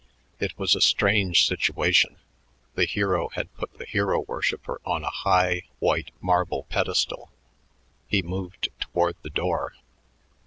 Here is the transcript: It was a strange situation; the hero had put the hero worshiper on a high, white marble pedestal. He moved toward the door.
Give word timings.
It 0.39 0.57
was 0.57 0.73
a 0.73 0.81
strange 0.81 1.45
situation; 1.45 2.17
the 2.73 2.85
hero 2.85 3.29
had 3.35 3.53
put 3.53 3.77
the 3.77 3.85
hero 3.85 4.21
worshiper 4.21 4.81
on 4.83 5.03
a 5.03 5.11
high, 5.11 5.61
white 5.77 6.09
marble 6.19 6.63
pedestal. 6.69 7.29
He 8.07 8.23
moved 8.23 8.69
toward 8.79 9.15
the 9.21 9.29
door. 9.29 9.75